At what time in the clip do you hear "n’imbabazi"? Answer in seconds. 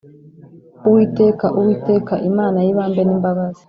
3.05-3.59